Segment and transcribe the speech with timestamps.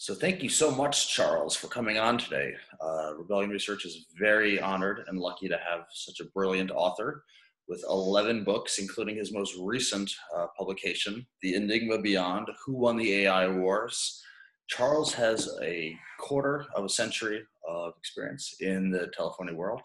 [0.00, 2.54] So thank you so much, Charles, for coming on today.
[2.80, 7.22] Uh, Rebellion Research is very honored and lucky to have such a brilliant author
[7.68, 13.12] with 11 books, including his most recent uh, publication, The Enigma Beyond, Who Won the
[13.26, 14.22] AI Wars.
[14.68, 19.82] Charles has a quarter of a century of experience in the telephony world.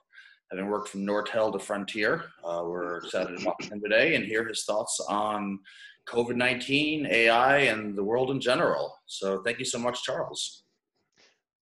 [0.49, 4.23] Having worked from Nortel to Frontier, uh, we're excited to talk to him today and
[4.23, 5.59] hear his thoughts on
[6.07, 8.95] COVID 19, AI, and the world in general.
[9.05, 10.63] So thank you so much, Charles.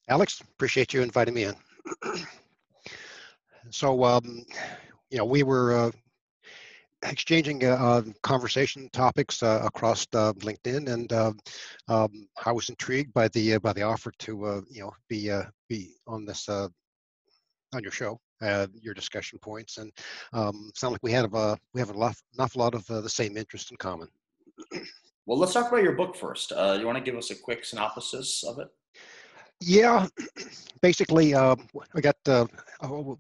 [0.10, 1.56] Alex, appreciate you inviting me in.
[3.70, 4.44] so, um,
[5.10, 5.92] you know, we were uh,
[7.04, 11.34] exchanging uh, uh conversation topics uh, across uh, LinkedIn, and uh,
[11.88, 15.32] um, I was intrigued by the by the offer to you know be
[15.70, 16.72] be on this on
[17.82, 18.20] your show.
[18.82, 19.92] your discussion points and
[20.34, 23.72] um, sound like we had a we have a awful lot of the same interest
[23.72, 24.10] in common.
[25.26, 26.52] Well, let's talk about your book first.
[26.52, 28.68] Uh, you want to give us a quick synopsis of it?
[29.62, 30.08] Yeah,
[30.82, 31.56] basically, uh,
[31.96, 32.46] I got uh,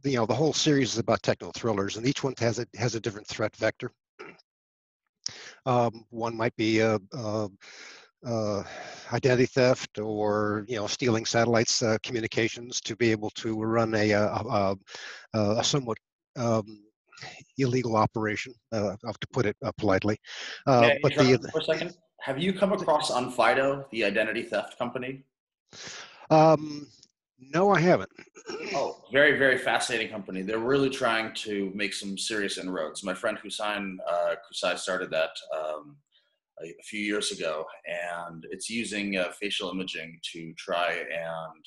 [0.04, 2.96] you know the whole series is about techno thrillers, and each one has a has
[2.96, 3.92] a different threat vector.
[5.66, 7.50] Um, one might be a, a,
[8.26, 8.66] a,
[9.14, 14.12] identity theft, or you know stealing satellites uh, communications to be able to run a
[14.12, 14.76] a,
[15.34, 15.98] a somewhat
[16.36, 16.84] um,
[17.58, 20.18] illegal operation, uh, to put it uh, politely.
[20.68, 25.24] Uh, but the, for a second, have you come across Onfido, the identity theft company?
[26.30, 26.88] Um,
[27.54, 28.10] no, I haven't.
[28.74, 30.42] Oh, very, very fascinating company.
[30.42, 33.04] They're really trying to make some serious inroads.
[33.04, 35.98] My friend Husayn uh, Kassai started that um,
[36.64, 41.66] a, a, few years ago, and it's using uh, facial imaging to try and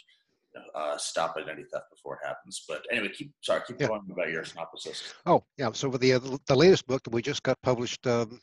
[0.75, 2.65] uh, stop identity theft before it happens.
[2.69, 3.89] But anyway, keep sorry, keep yeah.
[3.89, 5.15] going about your synopsis.
[5.25, 8.07] Oh yeah, so with the uh, the latest book that we just got published.
[8.07, 8.41] Um,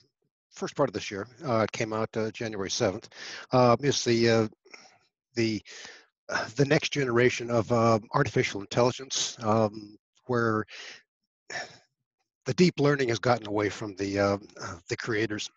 [0.51, 3.09] first part of this year, uh, it came out uh, January seventh.
[3.51, 4.47] Um, is the uh,
[5.35, 5.61] the
[6.29, 9.97] uh, the next generation of um, artificial intelligence, um,
[10.27, 10.65] where
[12.45, 14.47] the deep learning has gotten away from the um,
[14.89, 15.49] the creators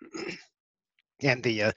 [1.23, 1.73] and the uh,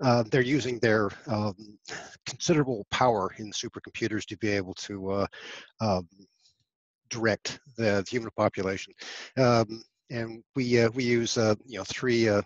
[0.00, 1.78] uh, they're using their um,
[2.26, 5.26] considerable power in supercomputers to be able to uh,
[5.80, 6.08] um,
[7.08, 8.92] direct the, the, human population.
[9.36, 12.42] Um, and we uh, we use uh, you know three uh,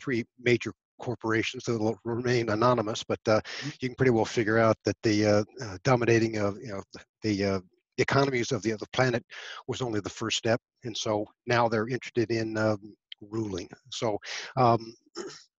[0.00, 3.68] three major corporations that will remain anonymous, but mm-hmm.
[3.80, 5.44] you can pretty well figure out that the
[5.84, 6.82] dominating of you know
[7.22, 7.62] the
[7.98, 9.24] economies of the, of the planet
[9.66, 13.68] was only the first step, and so now they're interested in um, ruling.
[13.90, 14.18] So,
[14.56, 14.94] um,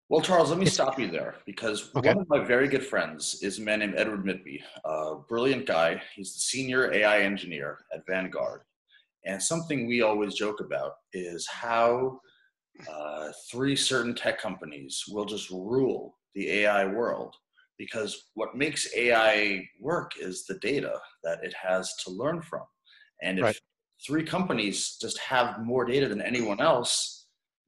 [0.09, 2.09] well, Charles, let me stop you there because okay.
[2.09, 6.01] one of my very good friends is a man named Edward Mitby, a brilliant guy.
[6.15, 8.61] He's the senior AI engineer at Vanguard.
[9.25, 12.19] And something we always joke about is how
[12.91, 17.35] uh, three certain tech companies will just rule the AI world
[17.77, 22.63] because what makes AI work is the data that it has to learn from.
[23.21, 23.59] And if right.
[24.05, 27.18] three companies just have more data than anyone else,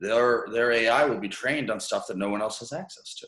[0.01, 3.28] their their AI will be trained on stuff that no one else has access to.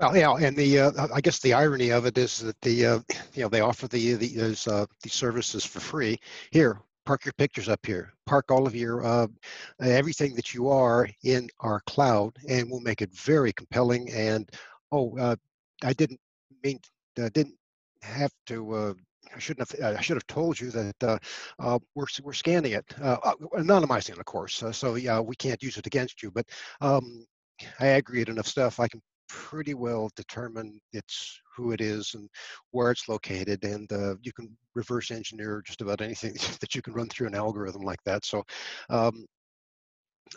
[0.00, 3.00] Well, yeah, and the uh, I guess the irony of it is that the uh,
[3.34, 6.18] you know they offer the the those uh, these services for free.
[6.50, 8.12] Here, park your pictures up here.
[8.26, 9.26] Park all of your uh,
[9.80, 14.10] everything that you are in our cloud, and we'll make it very compelling.
[14.10, 14.50] And
[14.90, 15.36] oh, uh,
[15.84, 16.20] I didn't
[16.64, 16.80] mean
[17.20, 17.56] uh, didn't
[18.02, 18.96] have to
[19.34, 19.96] I shouldn't have.
[19.96, 21.18] I should have told you that uh,
[21.58, 24.62] uh, we're we're scanning it, uh, uh anonymizing, of course.
[24.62, 26.30] Uh, so yeah, we can't use it against you.
[26.30, 26.46] But
[26.80, 27.24] um,
[27.80, 32.28] I aggregate enough stuff, I can pretty well determine it's who it is and
[32.70, 36.92] where it's located, and uh, you can reverse engineer just about anything that you can
[36.92, 38.24] run through an algorithm like that.
[38.24, 38.44] So.
[38.90, 39.26] Um,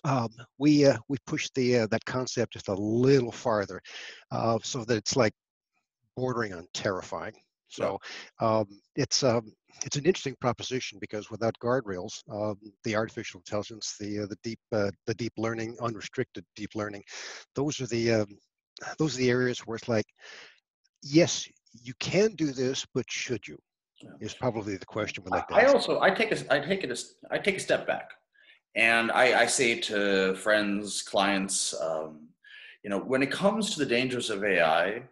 [0.03, 3.81] um, we uh, we push the uh, that concept just a little farther,
[4.29, 5.31] uh, so that it's like
[6.17, 7.33] bordering on terrifying.
[7.67, 7.99] So
[8.39, 9.51] um, it's um,
[9.83, 14.59] it's an interesting proposition because without guardrails, um, the artificial intelligence, the uh, the deep
[14.71, 17.03] uh, the deep learning, unrestricted deep learning,
[17.55, 18.37] those are the um,
[18.97, 20.05] those are the areas where it's like,
[21.01, 21.47] yes,
[21.81, 23.57] you can do this, but should you?
[24.19, 26.91] Is probably the question we like to I also I take a I take it
[26.91, 28.11] a, I take a step back,
[28.75, 32.27] and I, I say to friends, clients, um,
[32.83, 35.03] you know, when it comes to the dangers of AI,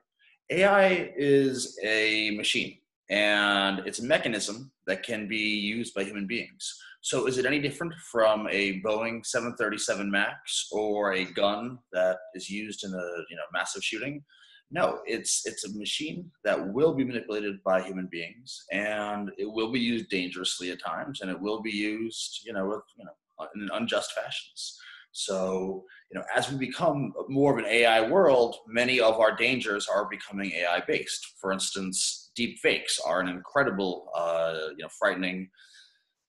[0.49, 2.77] AI is a machine
[3.09, 6.73] and it's a mechanism that can be used by human beings.
[7.01, 12.49] So is it any different from a Boeing 737 MAX or a gun that is
[12.49, 14.23] used in a you know massive shooting?
[14.71, 19.71] No, it's it's a machine that will be manipulated by human beings and it will
[19.71, 23.47] be used dangerously at times and it will be used, you know, with, you know,
[23.55, 24.79] in unjust fashions.
[25.13, 29.87] So, you know, as we become more of an AI world, many of our dangers
[29.87, 31.35] are becoming AI based.
[31.39, 35.49] For instance, deep fakes are an incredible, uh, you know, frightening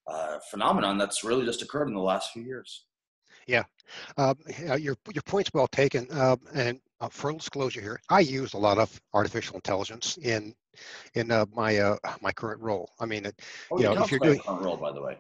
[0.07, 2.85] uh, phenomenon that's really just occurred in the last few years.
[3.47, 3.65] Yeah,
[4.17, 4.35] uh,
[4.79, 6.07] your your point's well taken.
[6.11, 10.55] Uh, and uh, full disclosure here, I use a lot of artificial intelligence in
[11.15, 12.91] in uh, my uh, my current role.
[13.01, 13.27] I mean,
[13.71, 15.19] oh, you know, if you're doing current role, by the way.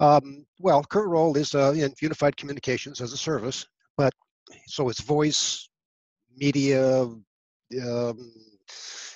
[0.00, 3.66] Um, well, current role is uh, in unified communications as a service,
[3.96, 4.12] but
[4.66, 5.68] so it's voice,
[6.36, 8.32] media, um,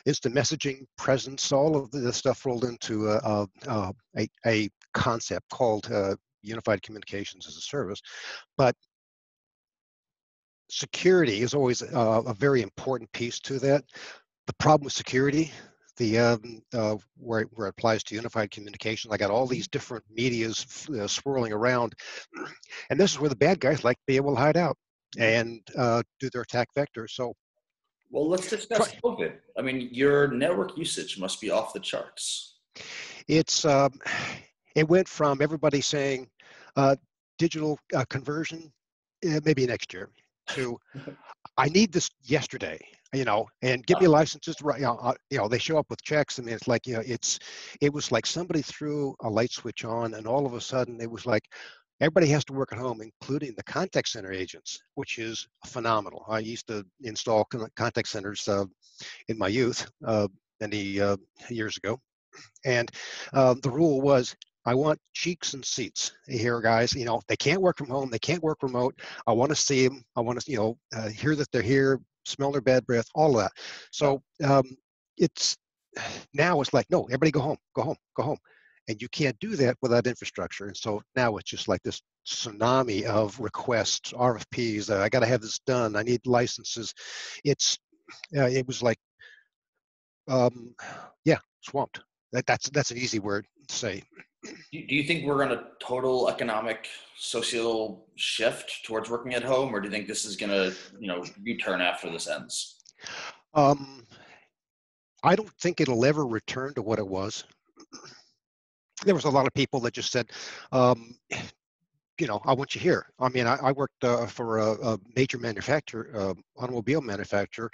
[0.06, 6.14] instant messaging, presence, all of the stuff rolled into a, a, a concept called uh,
[6.42, 8.00] unified communications as a service.
[8.56, 8.74] But
[10.70, 13.84] security is always a, a very important piece to that.
[14.46, 15.52] The problem with security,
[16.00, 20.02] the um, uh, where, where it applies to unified communications, I got all these different
[20.10, 21.92] medias uh, swirling around,
[22.88, 24.76] and this is where the bad guys like to be able to hide out
[25.18, 27.06] and uh, do their attack vector.
[27.06, 27.34] So,
[28.10, 29.34] well, let's discuss COVID.
[29.58, 32.60] I mean, your network usage must be off the charts.
[33.28, 33.92] It's um,
[34.74, 36.28] it went from everybody saying
[36.76, 36.96] uh,
[37.38, 38.72] digital uh, conversion
[39.26, 40.08] uh, maybe next year
[40.48, 40.78] to
[41.58, 42.80] I need this yesterday,
[43.12, 44.78] you know, and give me licenses right.
[44.78, 46.38] You know, uh, you know, they show up with checks.
[46.38, 47.38] I mean, it's like you know, it's
[47.80, 51.10] it was like somebody threw a light switch on, and all of a sudden it
[51.10, 51.42] was like
[52.00, 56.24] everybody has to work at home, including the contact center agents, which is phenomenal.
[56.28, 57.46] I used to install
[57.76, 58.64] contact centers uh,
[59.28, 60.28] in my youth uh,
[60.60, 61.16] many uh,
[61.48, 61.98] years ago,
[62.64, 62.90] and
[63.32, 64.36] uh, the rule was
[64.66, 66.92] I want cheeks and seats here, guys.
[66.92, 68.10] You know, they can't work from home.
[68.10, 68.94] They can't work remote.
[69.26, 70.02] I want to see them.
[70.16, 71.98] I want to, you know, uh, hear that they're here,
[72.30, 73.52] smell their bad breath, all of that.
[73.90, 74.64] So um,
[75.16, 75.56] it's
[76.34, 78.38] now it's like, no, everybody go home, go home, go home.
[78.88, 80.66] And you can't do that without infrastructure.
[80.66, 84.90] And so now it's just like this tsunami of requests, RFPs.
[84.90, 85.94] Uh, I got to have this done.
[85.94, 86.92] I need licenses.
[87.44, 87.78] It's,
[88.36, 88.98] uh, it was like,
[90.28, 90.74] um,
[91.24, 92.00] yeah, swamped.
[92.32, 94.04] That, that's that's an easy word to say.
[94.42, 99.80] Do you think we're on a total economic social shift towards working at home, or
[99.80, 102.82] do you think this is going to, you know, U-turn after this ends?
[103.52, 104.06] Um,
[105.22, 107.44] I don't think it'll ever return to what it was.
[109.04, 110.30] There was a lot of people that just said,
[110.72, 111.14] um,
[112.18, 113.06] you know, I want you here.
[113.18, 117.70] I mean, I, I worked uh, for a, a, major manufacturer, uh, automobile manufacturer.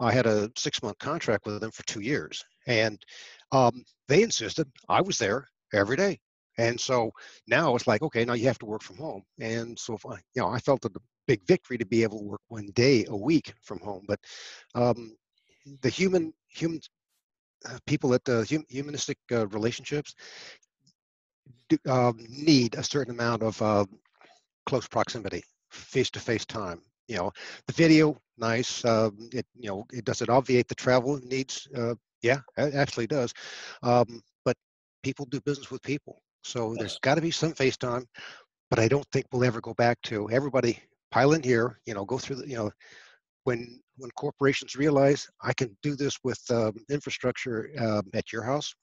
[0.00, 2.98] I had a six-month contract with them for two years, and
[3.52, 6.20] um, they insisted I was there every day.
[6.58, 7.10] And so
[7.46, 9.22] now it's like, okay, now you have to work from home.
[9.38, 10.90] And so, I, you know, I felt a
[11.26, 14.04] big victory to be able to work one day a week from home.
[14.08, 14.20] But
[14.74, 15.16] um,
[15.82, 16.80] the human, human
[17.68, 20.14] uh, people at the hum, humanistic uh, relationships
[21.68, 23.84] do, um, need a certain amount of uh,
[24.64, 26.80] close proximity, face-to-face time.
[27.08, 27.32] You know,
[27.66, 28.84] the video, nice.
[28.84, 31.68] Um, it, you know, it does it obviate the travel needs?
[31.76, 33.32] Uh, yeah, it actually does.
[33.82, 34.22] Um,
[35.06, 36.20] people do business with people.
[36.42, 38.04] So there's got to be some FaceTime,
[38.70, 40.80] but I don't think we'll ever go back to everybody
[41.12, 42.72] pile in here, you know, go through the, you know,
[43.44, 48.74] when when corporations realize I can do this with um, infrastructure uh, at your house,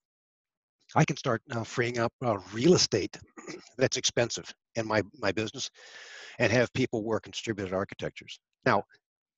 [0.95, 3.19] I can start uh, freeing up uh, real estate
[3.77, 5.69] that's expensive in my my business,
[6.39, 8.39] and have people work in distributed architectures.
[8.65, 8.83] Now,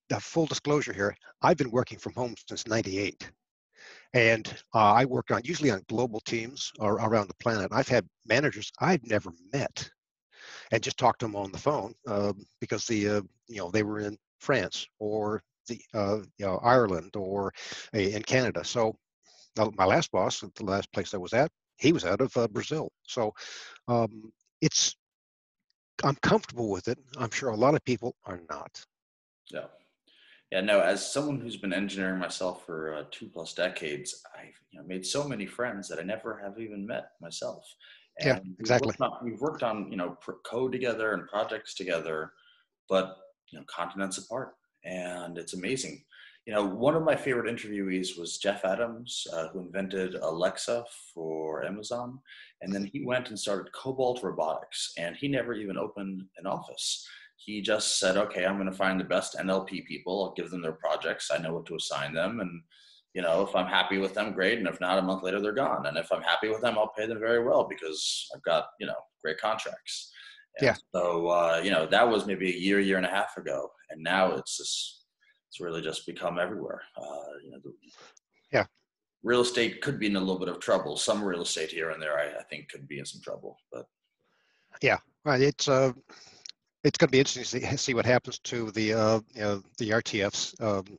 [0.08, 3.28] the full disclosure here, I've been working from home since '98.
[4.14, 7.70] And uh, I work on usually on global teams or around the planet.
[7.72, 9.90] I've had managers I've never met
[10.72, 13.82] and just talked to them on the phone uh, because the uh, you know they
[13.82, 17.52] were in France or the uh, you know, Ireland or
[17.92, 18.64] in Canada.
[18.64, 18.96] So
[19.56, 22.90] my last boss, the last place I was at, he was out of uh, Brazil.
[23.02, 23.32] So
[23.88, 24.96] um, it's
[26.04, 26.98] I'm comfortable with it.
[27.18, 28.84] I'm sure a lot of people are not.
[29.50, 29.66] Yeah.
[30.52, 30.80] Yeah, no.
[30.80, 35.04] As someone who's been engineering myself for uh, two plus decades, I've you know, made
[35.04, 37.64] so many friends that I never have even met myself.
[38.20, 38.86] And yeah, exactly.
[38.88, 42.32] We've worked, on, we've worked on you know code together and projects together,
[42.88, 43.16] but
[43.50, 46.04] you know continents apart, and it's amazing.
[46.46, 51.66] You know, one of my favorite interviewees was Jeff Adams, uh, who invented Alexa for
[51.66, 52.20] Amazon,
[52.62, 57.04] and then he went and started Cobalt Robotics, and he never even opened an office
[57.36, 60.24] he just said, okay, I'm going to find the best NLP people.
[60.24, 61.30] I'll give them their projects.
[61.30, 62.40] I know what to assign them.
[62.40, 62.62] And,
[63.14, 64.58] you know, if I'm happy with them, great.
[64.58, 65.86] And if not, a month later, they're gone.
[65.86, 68.86] And if I'm happy with them, I'll pay them very well because I've got, you
[68.86, 70.12] know, great contracts.
[70.58, 70.74] And yeah.
[70.94, 73.70] So, uh, you know, that was maybe a year, year and a half ago.
[73.90, 75.04] And now it's just,
[75.48, 76.82] it's really just become everywhere.
[76.96, 77.72] Uh, you know, the,
[78.52, 78.64] yeah.
[79.22, 80.96] Real estate could be in a little bit of trouble.
[80.96, 83.58] Some real estate here and there, I, I think, could be in some trouble.
[83.72, 83.86] But
[84.82, 85.40] yeah, right.
[85.40, 85.92] It's uh,
[86.86, 89.62] it's going to be interesting to see, see what happens to the uh, you know,
[89.78, 90.98] the RTFs um,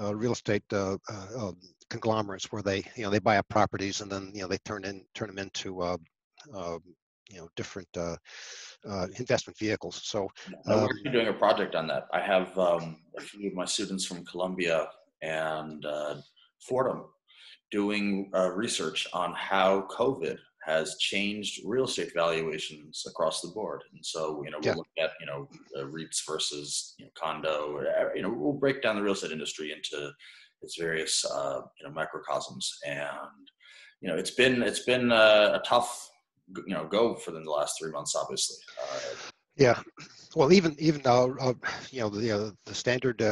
[0.00, 1.56] uh, real estate uh, uh, um,
[1.90, 4.84] conglomerates where they you know they buy up properties and then you know they turn
[4.84, 5.96] in turn them into uh,
[6.54, 6.80] um,
[7.30, 8.16] you know different uh,
[8.88, 10.00] uh, investment vehicles.
[10.04, 10.28] So
[10.66, 12.06] no, we're um, doing a project on that.
[12.12, 14.88] I have um, a few of my students from Columbia
[15.22, 15.84] and
[16.60, 17.04] Fordham
[17.70, 23.82] doing research on how COVID has changed real estate valuations across the board.
[23.92, 24.76] And so, you know, we'll yeah.
[24.76, 28.82] look at, you know, uh, REITs versus, you know, condo, or, you know, we'll break
[28.82, 30.10] down the real estate industry into
[30.62, 32.78] its various, uh, you know, microcosms.
[32.86, 33.08] And,
[34.00, 36.10] you know, it's been, it's been a, a tough,
[36.66, 38.56] you know, go for the last three months, obviously.
[38.82, 38.98] Uh,
[39.56, 39.80] yeah.
[40.34, 41.54] Well, even, even, uh, uh
[41.90, 43.22] you know, the, uh, the standard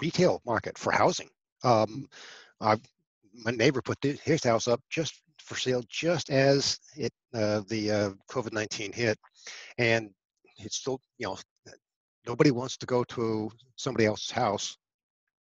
[0.00, 1.28] retail market for housing.
[1.64, 2.08] Um,
[2.60, 2.80] I've,
[3.44, 8.10] my neighbor put his house up just for sale just as it uh, the uh,
[8.28, 9.18] COVID-19 hit,
[9.78, 10.10] and
[10.58, 11.38] it's still you know
[12.26, 14.76] nobody wants to go to somebody else's house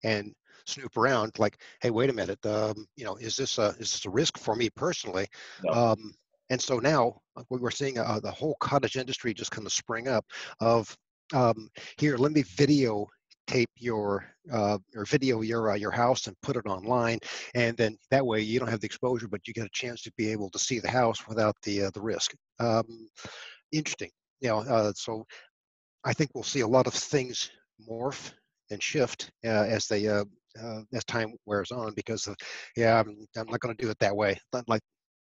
[0.03, 0.33] and
[0.65, 4.05] snoop around like hey wait a minute um, you know is this a is this
[4.05, 5.27] a risk for me personally
[5.63, 5.71] no.
[5.73, 6.13] um,
[6.49, 10.07] and so now uh, we're seeing uh, the whole cottage industry just kind of spring
[10.07, 10.25] up
[10.59, 10.95] of
[11.33, 13.07] um, here let me video
[13.47, 17.19] tape your uh, or video your uh, your house and put it online,
[17.55, 20.11] and then that way you don't have the exposure, but you get a chance to
[20.17, 22.33] be able to see the house without the uh, the risk.
[22.59, 23.09] Um,
[23.71, 24.59] interesting, you know.
[24.59, 25.25] Uh, so
[26.03, 27.49] I think we'll see a lot of things
[27.89, 28.31] morph
[28.71, 30.23] and shift uh, as they uh,
[30.93, 32.35] as time wears on because of,
[32.75, 34.37] yeah, I'm, I'm not going to do it that way.
[34.67, 34.81] Like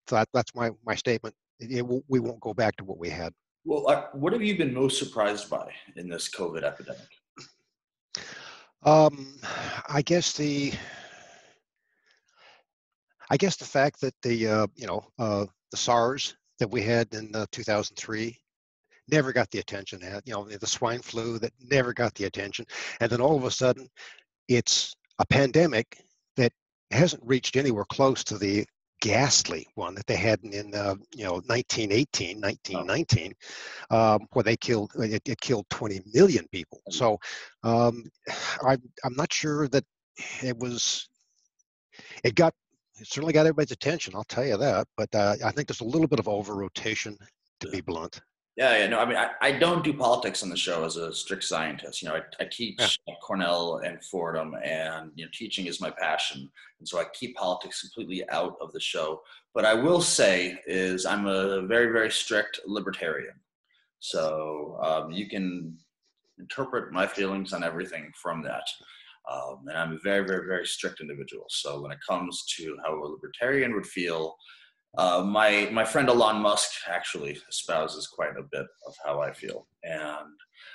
[0.08, 1.34] that, that's my my statement.
[1.58, 3.32] It, it, we won't go back to what we had.
[3.64, 7.08] Well, what have you been most surprised by in this COVID epidemic?
[8.82, 9.36] Um,
[9.88, 10.72] I guess the
[13.30, 17.12] I guess the fact that the uh, you know uh, the SARS that we had
[17.14, 18.36] in uh, 2003
[19.08, 22.64] never got the attention that you know the swine flu that never got the attention,
[23.00, 23.86] and then all of a sudden
[24.48, 26.02] it's a pandemic
[26.36, 26.52] that
[26.90, 28.64] hasn't reached anywhere close to the
[29.00, 33.32] ghastly one that they had in uh, you know 1918 1919
[33.90, 36.80] um, where they killed it, it, killed 20 million people.
[36.88, 36.92] Mm.
[36.92, 37.18] so
[37.62, 38.04] um,
[38.62, 39.84] I, i'm not sure that
[40.42, 41.08] it was
[42.24, 42.54] it got
[42.98, 45.84] it certainly got everybody's attention i'll tell you that but uh, i think there's a
[45.84, 47.16] little bit of over rotation
[47.60, 48.20] to be blunt
[48.56, 51.14] yeah, yeah, no, I mean, I, I don't do politics on the show as a
[51.14, 52.02] strict scientist.
[52.02, 53.14] You know, I, I teach yeah.
[53.14, 57.36] at Cornell and Fordham, and you know, teaching is my passion, and so I keep
[57.36, 59.22] politics completely out of the show.
[59.54, 63.34] But I will say is I'm a very, very strict libertarian.
[64.00, 65.76] So um, you can
[66.38, 68.64] interpret my feelings on everything from that.
[69.30, 71.44] Um, and I'm a very, very, very strict individual.
[71.50, 74.34] So when it comes to how a libertarian would feel
[74.98, 79.66] uh, my my friend Elon Musk actually espouses quite a bit of how I feel,
[79.84, 80.26] and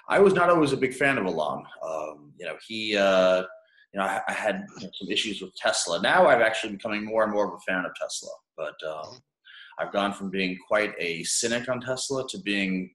[0.07, 1.63] I was not always a big fan of Elon.
[1.83, 3.43] Um, you know, he, uh,
[3.93, 6.01] you know, I, I had some issues with Tesla.
[6.01, 9.21] Now I've actually becoming more and more of a fan of Tesla, but um,
[9.79, 12.91] I've gone from being quite a cynic on Tesla to being,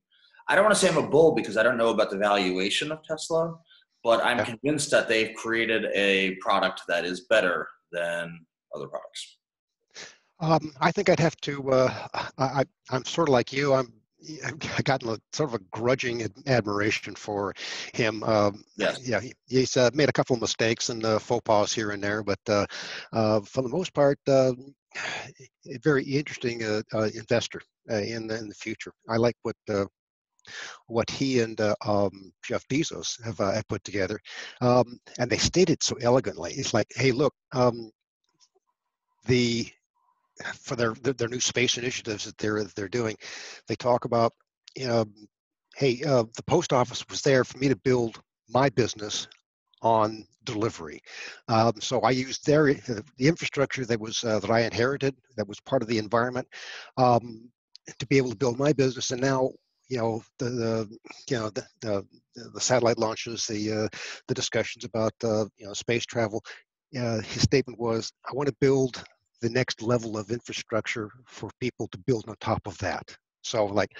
[0.48, 2.90] I don't want to say I'm a bull because I don't know about the valuation
[2.90, 3.54] of Tesla,
[4.02, 9.38] but I'm convinced that they've created a product that is better than other products.
[10.40, 11.70] Um, I think I'd have to.
[11.70, 13.74] Uh, I, am sort of like you.
[13.74, 13.92] I'm.
[14.44, 17.54] I've gotten a sort of a grudging admiration for
[17.94, 18.22] him.
[18.22, 19.00] Um, yes.
[19.02, 22.04] Yeah, he, he's uh, made a couple of mistakes and uh, faux pas here and
[22.04, 22.66] there, but uh,
[23.14, 24.52] uh, for the most part, uh,
[25.66, 28.92] a very interesting investor in the, in the future.
[29.08, 29.56] I like what
[30.86, 34.18] what he and uh, um, Jeff Bezos have uh, put together.
[34.60, 36.52] Um, and they stated so elegantly.
[36.54, 37.90] It's like, hey, look, um,
[39.26, 39.70] the
[40.54, 43.16] for their their new space initiatives that they're they're doing,
[43.68, 44.32] they talk about,
[44.76, 45.04] you know,
[45.76, 49.28] hey, uh, the post office was there for me to build my business
[49.82, 51.00] on delivery.
[51.48, 55.60] Um, so I used their the infrastructure that was uh, that I inherited, that was
[55.60, 56.46] part of the environment,
[56.96, 57.48] um,
[57.98, 59.10] to be able to build my business.
[59.10, 59.50] And now,
[59.88, 62.06] you know, the, the you know the, the,
[62.54, 63.88] the satellite launches, the uh,
[64.28, 66.42] the discussions about uh, you know space travel.
[66.98, 69.02] Uh, his statement was, "I want to build
[69.40, 73.04] the next level of infrastructure for people to build on top of that.
[73.42, 73.90] So like,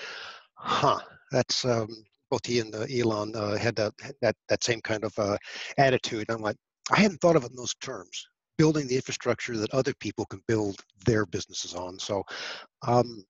[0.55, 1.89] huh, that's um,
[2.31, 3.93] both he and uh, Elon uh, had that,
[4.23, 5.37] that that same kind of uh,
[5.79, 6.31] attitude.
[6.31, 6.57] I'm like,
[6.91, 8.27] I hadn't thought of it in those terms.
[8.59, 11.99] Building the infrastructure that other people can build their businesses on.
[11.99, 12.23] So,
[12.87, 13.25] um,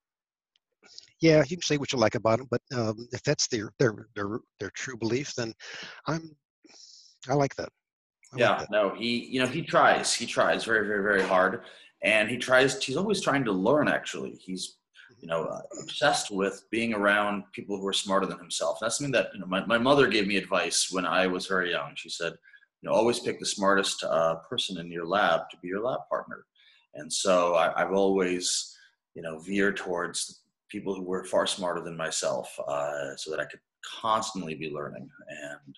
[1.21, 4.09] yeah, you can say what you like about them, but um, if that's their their
[4.17, 5.53] their their true belief, then
[6.07, 6.35] I'm
[7.29, 7.69] I like that.
[8.33, 8.71] I yeah, like that.
[8.71, 11.63] no, he you know he tries he tries very very very hard
[12.03, 14.77] and he tries he's always trying to learn actually he's
[15.21, 18.79] you know, uh, obsessed with being around people who are smarter than himself.
[18.81, 21.71] That's something that, you know, my, my mother gave me advice when I was very
[21.71, 21.93] young.
[21.95, 22.33] She said,
[22.81, 26.01] you know, always pick the smartest uh, person in your lab to be your lab
[26.09, 26.47] partner.
[26.95, 28.75] And so I, have always,
[29.15, 33.45] you know, veered towards people who were far smarter than myself uh, so that I
[33.45, 33.61] could
[34.01, 35.09] constantly be learning.
[35.29, 35.77] And,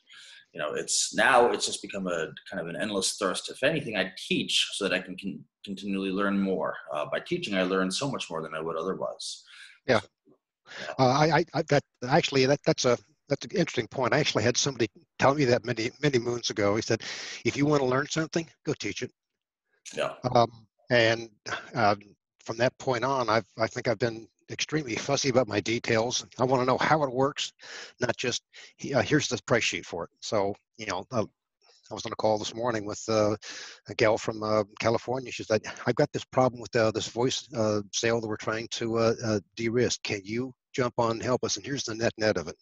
[0.52, 3.50] you know, it's now it's just become a kind of an endless thirst.
[3.50, 6.76] If anything, I teach so that I can, can continually learn more.
[6.92, 9.44] Uh, by teaching, I learn so much more than I would otherwise.
[9.86, 10.00] Yeah.
[10.00, 10.94] So, yeah.
[10.98, 14.12] Uh, I, I, that actually, that, that's a, that's an interesting point.
[14.12, 16.76] I actually had somebody tell me that many, many moons ago.
[16.76, 17.02] He said,
[17.46, 19.10] if you want to learn something, go teach it.
[19.96, 20.12] Yeah.
[20.34, 21.30] Um, and
[21.74, 21.96] uh,
[22.44, 26.24] from that point on, I've, I think I've been extremely fussy about my details.
[26.38, 27.52] I want to know how it works,
[28.00, 28.42] not just
[28.94, 30.10] uh, here's the price sheet for it.
[30.20, 31.24] So, you know, uh,
[31.90, 33.36] I was on a call this morning with uh,
[33.88, 35.32] a gal from uh, California.
[35.32, 38.68] She said, I've got this problem with uh, this voice uh, sale that we're trying
[38.72, 40.02] to de-risk.
[40.02, 41.56] Can you jump on and help us?
[41.56, 42.56] And here's the net net of it.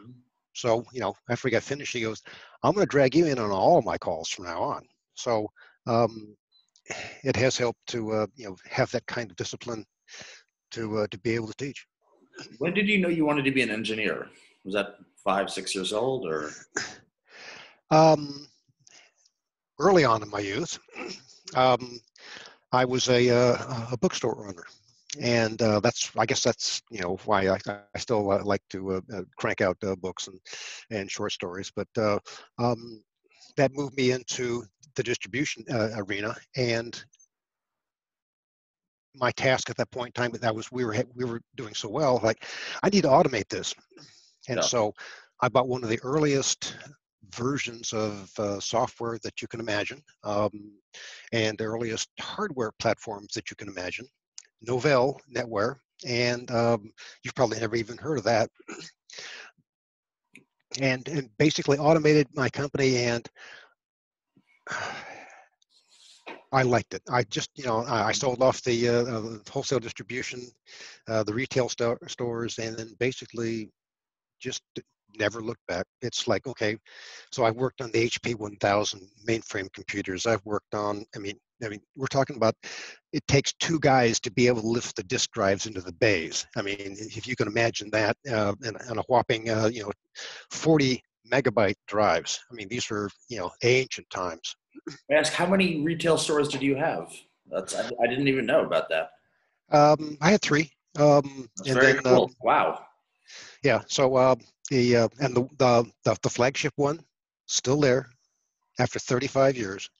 [0.00, 0.12] Mm-hmm.
[0.54, 2.22] So, you know, after we got finished, she goes,
[2.62, 4.82] I'm going to drag you in on all my calls from now on.
[5.14, 5.48] So,
[5.86, 6.36] um,
[7.22, 9.84] it has helped to, you know, have that kind of discipline
[10.72, 11.86] to uh, to be able to teach.
[12.58, 14.28] When did you know you wanted to be an engineer?
[14.64, 16.50] Was that five, six years old, or?
[17.90, 18.48] Um,
[19.78, 20.78] early on in my youth,
[21.54, 22.00] um,
[22.72, 24.64] I was a uh, a bookstore owner,
[25.20, 28.94] and uh, that's I guess that's you know why I, I still uh, like to
[28.94, 30.40] uh, uh, crank out uh, books and
[30.90, 31.70] and short stories.
[31.74, 31.88] But
[32.58, 33.02] um,
[33.56, 34.64] that moved me into
[34.94, 37.04] the distribution arena, and
[39.16, 41.74] my task at that point in time But that was we were we were doing
[41.74, 42.44] so well like
[42.82, 43.74] i need to automate this
[44.48, 44.62] and yeah.
[44.62, 44.94] so
[45.40, 46.76] i bought one of the earliest
[47.34, 50.50] versions of uh, software that you can imagine um,
[51.32, 54.06] and the earliest hardware platforms that you can imagine
[54.66, 55.76] novell netware
[56.06, 56.90] and um,
[57.22, 58.50] you've probably never even heard of that
[60.80, 63.28] and, and basically automated my company and
[66.52, 67.02] I liked it.
[67.10, 70.46] I just, you know, I, sold off the uh, wholesale distribution,
[71.08, 73.70] uh, the retail st- stores, and then basically
[74.38, 74.62] just
[75.18, 75.86] never looked back.
[76.02, 76.76] It's like, okay,
[77.30, 80.26] so I've worked on the HP 1000 mainframe computers.
[80.26, 82.54] I've worked on, I mean, I mean, we're talking about
[83.12, 86.46] it takes two guys to be able to lift the disk drives into the bays.
[86.56, 89.92] I mean, if you can imagine that, uh, and, and a whopping, uh, you know,
[90.50, 92.40] 40 megabyte drives.
[92.50, 94.56] I mean, these are, you know, ancient times.
[95.10, 97.12] I ask, how many retail stores did you have?
[97.50, 99.10] That's I, I didn't even know about that.
[99.70, 100.70] Um, I had three.
[100.98, 102.24] Um, and very then, cool.
[102.24, 102.84] Um, wow.
[103.62, 103.82] Yeah.
[103.86, 104.34] So uh,
[104.70, 107.00] the uh, and the, the, the the flagship one
[107.46, 108.08] still there
[108.78, 109.90] after 35 years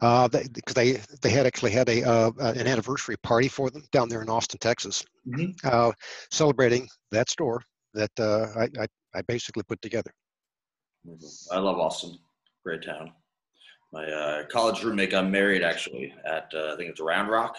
[0.00, 3.84] uh, because they, they, they had actually had a uh, an anniversary party for them
[3.92, 5.50] down there in Austin, Texas, mm-hmm.
[5.64, 5.92] uh,
[6.30, 7.62] celebrating that store
[7.94, 10.10] that uh, I, I, I basically put together.
[11.50, 12.16] I love Austin,
[12.64, 13.12] great town
[13.92, 17.56] my uh, college roommate got married actually at uh, I think it's Round Rock.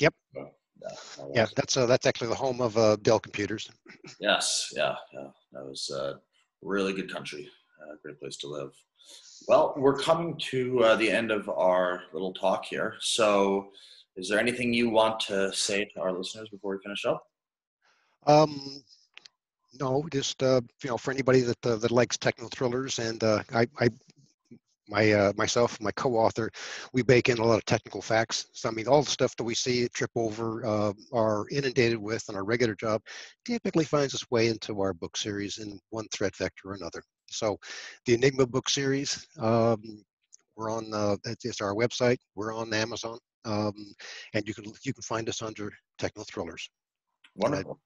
[0.00, 0.14] Yep.
[0.34, 0.88] So, yeah,
[1.34, 3.70] yeah, that's uh, that's actually the home of uh, Dell Computers.
[4.20, 5.28] Yes, yeah, yeah.
[5.52, 6.14] That was a uh,
[6.60, 7.48] really good country,
[7.80, 8.72] uh, great place to live.
[9.48, 12.94] Well, we're coming to uh, the end of our little talk here.
[13.00, 13.70] So,
[14.16, 17.24] is there anything you want to say to our listeners before we finish up?
[18.26, 18.82] Um,
[19.80, 23.42] no, just uh, you know, for anybody that uh, that likes techno thrillers, and uh,
[23.54, 23.88] I, I
[24.88, 26.50] my uh, myself, my co-author,
[26.92, 28.46] we bake in a lot of technical facts.
[28.52, 32.24] So I mean, all the stuff that we see trip over, uh, are inundated with
[32.28, 33.00] in our regular job,
[33.44, 37.02] typically finds its way into our book series in one threat vector or another.
[37.30, 37.58] So,
[38.06, 39.82] the Enigma book series, um,
[40.56, 42.18] we're on uh, it's our website.
[42.34, 43.74] We're on Amazon, um,
[44.34, 46.68] and you can you can find us under Techno Thrillers.
[47.36, 47.78] Wonderful.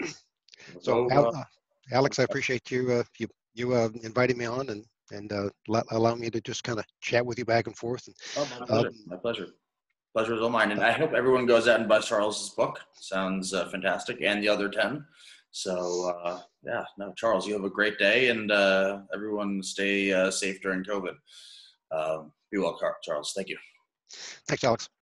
[0.80, 1.42] so, uh,
[1.90, 5.48] Alex, I appreciate you uh, you you uh, inviting me on and and uh,
[5.90, 8.06] allow me to just kind of chat with you back and forth.
[8.06, 8.88] And, oh, my pleasure.
[8.88, 9.46] Um, my pleasure.
[10.14, 10.70] Pleasure is all mine.
[10.70, 12.78] And I hope everyone goes out and buys Charles's book.
[12.94, 15.04] Sounds uh, fantastic, and the other ten.
[15.50, 20.30] So uh, yeah, no, Charles, you have a great day, and uh, everyone stay uh,
[20.30, 21.14] safe during COVID.
[21.90, 23.32] Um, be well, Charles.
[23.34, 23.58] Thank you.
[24.46, 24.88] Thanks, Alex.